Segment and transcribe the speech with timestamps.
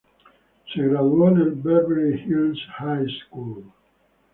[0.73, 3.65] Se graduó en la Beverly Hills High School.